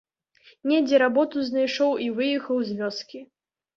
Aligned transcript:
Недзе 0.69 1.01
работу 1.03 1.45
знайшоў 1.49 1.91
і 2.07 2.11
выехаў 2.21 2.57
з 2.71 2.77
вёскі. 2.81 3.19